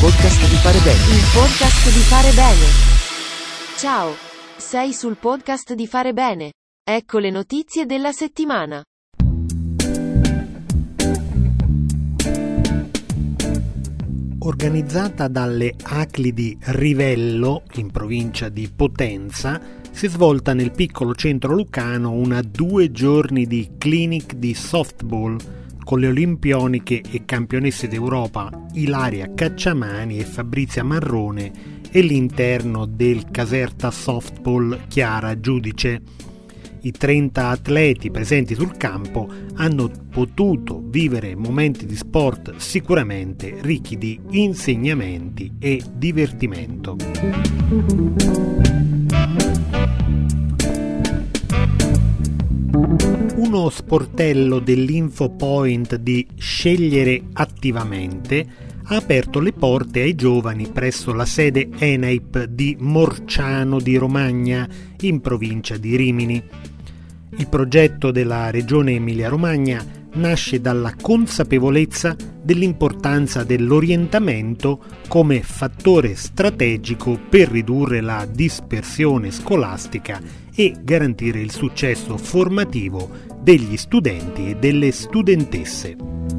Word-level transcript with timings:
podcast 0.00 0.46
di 0.48 0.56
fare 0.56 0.78
bene. 0.80 1.16
Il 1.16 1.24
podcast 1.32 1.84
di 1.90 2.00
fare 2.00 2.30
bene. 2.32 2.66
Ciao. 3.78 4.14
Sei 4.56 4.92
sul 4.92 5.16
podcast 5.16 5.72
di 5.72 5.86
fare 5.86 6.12
bene. 6.12 6.52
Ecco 6.84 7.18
le 7.18 7.30
notizie 7.30 7.86
della 7.86 8.12
settimana. 8.12 8.82
Organizzata 14.38 15.28
dalle 15.28 15.74
Acli 15.82 16.32
di 16.32 16.56
Rivello, 16.60 17.62
in 17.76 17.90
provincia 17.90 18.50
di 18.50 18.70
Potenza, 18.74 19.60
si 19.90 20.06
è 20.06 20.08
svolta 20.10 20.52
nel 20.52 20.72
piccolo 20.72 21.14
centro 21.14 21.54
lucano 21.54 22.12
una 22.12 22.42
due 22.42 22.92
giorni 22.92 23.46
di 23.46 23.70
clinic 23.78 24.34
di 24.34 24.52
softball 24.52 25.38
con 25.86 26.00
le 26.00 26.08
olimpioniche 26.08 27.00
e 27.08 27.24
campionesse 27.24 27.86
d'Europa 27.86 28.50
Ilaria 28.72 29.32
Cacciamani 29.32 30.18
e 30.18 30.24
Fabrizia 30.24 30.82
Marrone 30.82 31.52
e 31.92 32.00
l'interno 32.00 32.86
del 32.86 33.30
Caserta 33.30 33.92
Softball 33.92 34.88
Chiara 34.88 35.38
Giudice. 35.38 36.02
I 36.80 36.90
30 36.90 37.48
atleti 37.50 38.10
presenti 38.10 38.56
sul 38.56 38.76
campo 38.76 39.28
hanno 39.54 39.88
potuto 40.10 40.82
vivere 40.84 41.36
momenti 41.36 41.86
di 41.86 41.94
sport 41.94 42.56
sicuramente 42.56 43.56
ricchi 43.60 43.96
di 43.96 44.18
insegnamenti 44.30 45.52
e 45.60 45.80
divertimento. 45.94 46.96
Sportello 53.70 54.58
dell'InfoPoint 54.58 55.96
di 55.96 56.26
Scegliere 56.36 57.22
attivamente 57.32 58.46
ha 58.88 58.96
aperto 58.96 59.40
le 59.40 59.52
porte 59.52 60.00
ai 60.00 60.14
giovani 60.14 60.68
presso 60.68 61.12
la 61.12 61.24
sede 61.24 61.68
ENAIP 61.76 62.44
di 62.44 62.76
Morciano 62.78 63.80
di 63.80 63.96
Romagna, 63.96 64.68
in 65.00 65.20
provincia 65.20 65.76
di 65.76 65.96
Rimini. 65.96 66.42
Il 67.38 67.48
progetto 67.48 68.10
della 68.12 68.50
Regione 68.50 68.92
Emilia-Romagna 68.92 69.84
nasce 70.16 70.60
dalla 70.60 70.94
consapevolezza 71.00 72.16
dell'importanza 72.42 73.44
dell'orientamento 73.44 74.82
come 75.08 75.42
fattore 75.42 76.14
strategico 76.14 77.18
per 77.28 77.50
ridurre 77.50 78.00
la 78.00 78.26
dispersione 78.30 79.30
scolastica 79.30 80.20
e 80.54 80.74
garantire 80.82 81.40
il 81.40 81.52
successo 81.52 82.16
formativo 82.16 83.10
degli 83.40 83.76
studenti 83.76 84.50
e 84.50 84.56
delle 84.56 84.90
studentesse. 84.90 86.35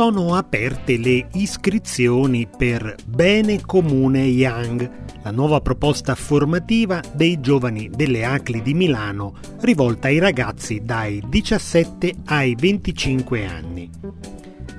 Sono 0.00 0.34
aperte 0.34 0.96
le 0.96 1.28
iscrizioni 1.34 2.48
per 2.48 2.94
Bene 3.04 3.60
Comune 3.60 4.20
Young, 4.20 4.90
la 5.22 5.30
nuova 5.30 5.60
proposta 5.60 6.14
formativa 6.14 7.02
dei 7.12 7.38
giovani 7.38 7.90
delle 7.90 8.24
ACLI 8.24 8.62
di 8.62 8.72
Milano 8.72 9.34
rivolta 9.60 10.08
ai 10.08 10.18
ragazzi 10.18 10.80
dai 10.82 11.22
17 11.28 12.14
ai 12.24 12.56
25 12.58 13.44
anni. 13.44 13.90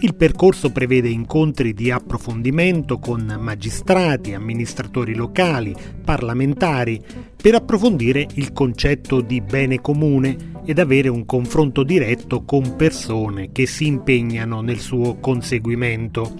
Il 0.03 0.15
percorso 0.15 0.71
prevede 0.71 1.09
incontri 1.09 1.75
di 1.75 1.91
approfondimento 1.91 2.97
con 2.97 3.37
magistrati, 3.39 4.33
amministratori 4.33 5.13
locali, 5.13 5.75
parlamentari, 6.03 6.99
per 7.35 7.53
approfondire 7.53 8.25
il 8.33 8.51
concetto 8.51 9.21
di 9.21 9.41
bene 9.41 9.79
comune 9.79 10.53
ed 10.65 10.79
avere 10.79 11.07
un 11.07 11.23
confronto 11.27 11.83
diretto 11.83 12.41
con 12.45 12.75
persone 12.75 13.51
che 13.51 13.67
si 13.67 13.85
impegnano 13.85 14.61
nel 14.61 14.79
suo 14.79 15.17
conseguimento. 15.19 16.33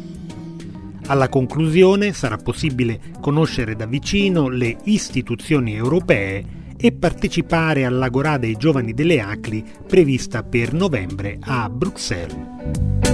Alla 1.06 1.30
conclusione 1.30 2.14
sarà 2.14 2.38
possibile 2.38 3.00
conoscere 3.20 3.75
da 3.75 3.86
vicino 3.86 4.50
le 4.50 4.75
istituzioni 4.86 5.75
europee 5.75 6.44
e 6.78 6.91
partecipare 6.94 7.86
all'Agorà 7.86 8.40
dei 8.40 8.56
giovani 8.56 8.96
delle 8.96 9.22
ACLI 9.22 9.63
prevista 9.86 10.41
per 10.41 10.74
novembre 10.74 11.38
a 11.41 11.69
Bruxelles. 11.69 13.11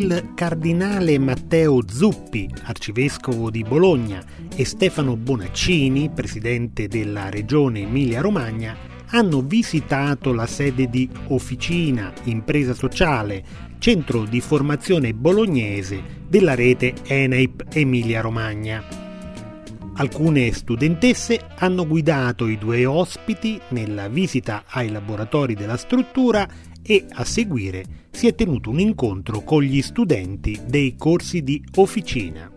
Il 0.00 0.30
cardinale 0.36 1.18
Matteo 1.18 1.80
Zuppi, 1.84 2.48
arcivescovo 2.66 3.50
di 3.50 3.64
Bologna, 3.64 4.22
e 4.54 4.64
Stefano 4.64 5.16
Bonaccini, 5.16 6.08
presidente 6.10 6.86
della 6.86 7.30
regione 7.30 7.80
Emilia-Romagna, 7.80 8.76
hanno 9.06 9.42
visitato 9.42 10.32
la 10.32 10.46
sede 10.46 10.88
di 10.88 11.10
Officina 11.30 12.12
Impresa 12.24 12.74
Sociale, 12.74 13.42
centro 13.78 14.22
di 14.22 14.40
formazione 14.40 15.14
bolognese 15.14 16.00
della 16.28 16.54
rete 16.54 16.94
ENAIP 17.04 17.64
Emilia-Romagna. 17.72 19.06
Alcune 19.94 20.52
studentesse 20.52 21.40
hanno 21.56 21.84
guidato 21.84 22.46
i 22.46 22.56
due 22.56 22.86
ospiti 22.86 23.60
nella 23.70 24.06
visita 24.06 24.62
ai 24.68 24.92
laboratori 24.92 25.54
della 25.56 25.76
struttura 25.76 26.46
e 26.90 27.04
a 27.06 27.24
seguire 27.24 28.06
si 28.10 28.26
è 28.28 28.34
tenuto 28.34 28.70
un 28.70 28.80
incontro 28.80 29.42
con 29.42 29.62
gli 29.62 29.82
studenti 29.82 30.58
dei 30.66 30.96
corsi 30.96 31.42
di 31.42 31.62
officina. 31.76 32.50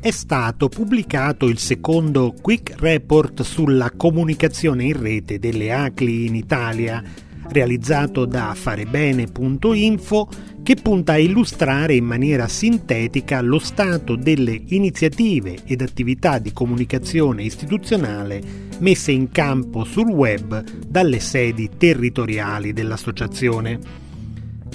È 0.00 0.10
stato 0.10 0.68
pubblicato 0.68 1.46
il 1.46 1.58
secondo 1.58 2.34
Quick 2.40 2.74
Report 2.80 3.42
sulla 3.42 3.92
comunicazione 3.92 4.84
in 4.84 5.00
rete 5.00 5.38
delle 5.38 5.72
ACLI 5.72 6.26
in 6.26 6.34
Italia, 6.34 7.02
realizzato 7.50 8.24
da 8.24 8.54
farebene.info 8.54 10.28
che 10.62 10.74
punta 10.74 11.12
a 11.12 11.18
illustrare 11.18 11.94
in 11.94 12.04
maniera 12.04 12.48
sintetica 12.48 13.40
lo 13.40 13.58
stato 13.58 14.16
delle 14.16 14.60
iniziative 14.66 15.58
ed 15.64 15.80
attività 15.80 16.38
di 16.38 16.52
comunicazione 16.52 17.44
istituzionale 17.44 18.64
messe 18.78 19.12
in 19.12 19.30
campo 19.30 19.84
sul 19.84 20.10
web 20.10 20.62
dalle 20.86 21.20
sedi 21.20 21.70
territoriali 21.76 22.72
dell'associazione. 22.72 24.04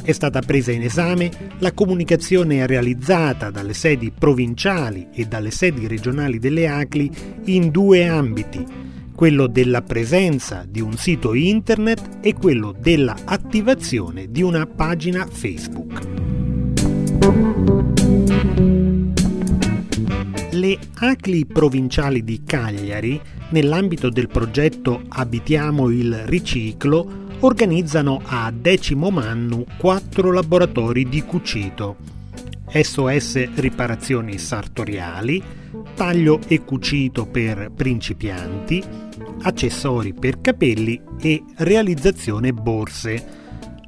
È 0.03 0.11
stata 0.13 0.41
presa 0.41 0.71
in 0.71 0.81
esame 0.81 1.29
la 1.59 1.73
comunicazione 1.73 2.65
realizzata 2.65 3.51
dalle 3.51 3.73
sedi 3.73 4.11
provinciali 4.11 5.09
e 5.13 5.25
dalle 5.25 5.51
sedi 5.51 5.85
regionali 5.88 6.39
delle 6.39 6.67
ACLI 6.67 7.11
in 7.45 7.69
due 7.69 8.07
ambiti, 8.07 8.65
quello 9.21 9.45
della 9.45 9.83
presenza 9.83 10.65
di 10.67 10.81
un 10.81 10.97
sito 10.97 11.35
internet 11.35 12.17
e 12.21 12.33
quello 12.33 12.73
della 12.75 13.15
attivazione 13.23 14.31
di 14.31 14.41
una 14.41 14.65
pagina 14.65 15.27
Facebook. 15.27 16.07
Le 20.49 20.79
ACLI 20.95 21.45
provinciali 21.45 22.23
di 22.23 22.41
Cagliari, 22.43 23.21
nell'ambito 23.49 24.09
del 24.09 24.27
progetto 24.27 25.03
Abitiamo 25.09 25.91
il 25.91 26.23
riciclo, 26.25 27.27
organizzano 27.41 28.21
a 28.25 28.51
Decimo 28.51 29.11
Mannu 29.11 29.65
quattro 29.77 30.31
laboratori 30.31 31.07
di 31.07 31.21
cucito. 31.21 31.97
SOS 32.73 33.53
riparazioni 33.53 34.39
sartoriali, 34.39 35.43
taglio 35.93 36.39
e 36.47 36.63
cucito 36.63 37.27
per 37.27 37.69
principianti, 37.75 39.00
accessori 39.41 40.13
per 40.13 40.41
capelli 40.41 41.01
e 41.19 41.43
realizzazione 41.57 42.53
borse. 42.53 43.39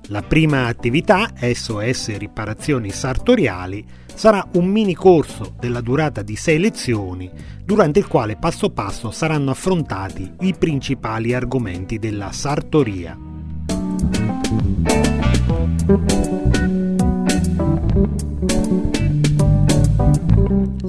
La 0.07 0.21
prima 0.21 0.66
attività, 0.66 1.31
SOS 1.39 2.17
Riparazioni 2.17 2.89
Sartoriali, 2.89 3.85
sarà 4.13 4.45
un 4.53 4.66
mini 4.66 4.94
corso 4.94 5.53
della 5.59 5.81
durata 5.81 6.21
di 6.21 6.35
6 6.35 6.59
lezioni, 6.59 7.30
durante 7.63 8.00
il 8.00 8.07
quale 8.07 8.35
passo 8.35 8.69
passo 8.69 9.12
saranno 9.12 9.51
affrontati 9.51 10.30
i 10.41 10.53
principali 10.53 11.33
argomenti 11.33 12.00
della 12.00 12.31
sartoria. 12.31 13.18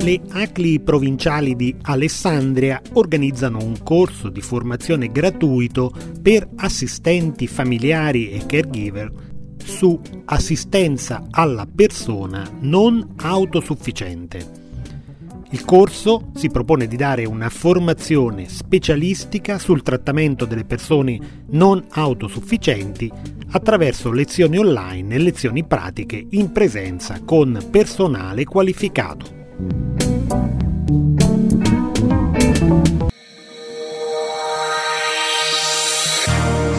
Le 0.05 0.21
ACLI 0.33 0.81
provinciali 0.81 1.57
di 1.57 1.75
Alessandria 1.81 2.79
organizzano 2.93 3.65
un 3.65 3.83
corso 3.83 4.29
di 4.29 4.43
formazione 4.43 5.11
gratuito 5.11 5.91
per 6.21 6.47
assistenti 6.57 7.47
familiari 7.47 8.29
e 8.29 8.45
caregiver 8.45 9.11
su 9.65 9.99
assistenza 10.27 11.27
alla 11.31 11.67
persona 11.67 12.47
non 12.61 13.15
autosufficiente. 13.17 14.47
Il 15.53 15.65
corso 15.65 16.33
si 16.35 16.51
propone 16.51 16.87
di 16.87 16.97
dare 16.97 17.25
una 17.25 17.49
formazione 17.49 18.47
specialistica 18.47 19.59
sul 19.59 19.81
trattamento 19.81 20.45
delle 20.45 20.67
persone 20.67 21.45
non 21.53 21.83
autosufficienti 21.93 23.11
attraverso 23.53 24.13
lezioni 24.13 24.59
online 24.59 25.15
e 25.15 25.19
lezioni 25.19 25.65
pratiche 25.65 26.27
in 26.33 26.53
presenza 26.53 27.23
con 27.25 27.59
personale 27.71 28.45
qualificato. 28.45 29.84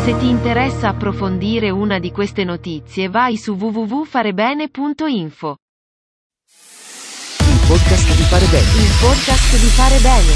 Se 0.05 0.13
ti 0.19 0.29
interessa 0.29 0.89
approfondire 0.89 1.71
una 1.71 1.97
di 1.97 2.11
queste 2.11 2.43
notizie 2.43 3.09
vai 3.09 3.37
su 3.37 3.53
www.farebene.info. 3.53 5.57
Il 7.39 7.65
podcast 7.67 8.15
di 8.15 8.21
fare 8.21 8.45
bene. 8.45 8.67
Il 8.83 8.93
podcast 9.01 9.57
di 9.57 9.65
fare 9.73 9.97
bene. 10.05 10.33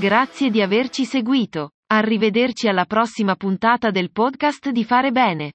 Grazie 0.00 0.48
di 0.48 0.62
averci 0.62 1.04
seguito. 1.04 1.72
Arrivederci 1.88 2.66
alla 2.66 2.86
prossima 2.86 3.36
puntata 3.36 3.90
del 3.90 4.10
podcast 4.10 4.70
di 4.70 4.84
fare 4.84 5.10
bene. 5.10 5.52